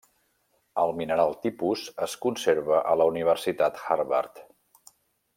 El 0.83 0.93
mineral 0.99 1.33
tipus 1.43 1.83
es 2.07 2.15
conserva 2.23 2.79
a 2.93 2.95
la 3.01 3.07
Universitat 3.13 3.77
Harvard. 3.91 4.41